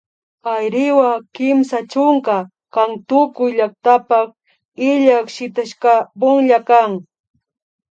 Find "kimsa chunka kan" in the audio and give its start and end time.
1.35-2.91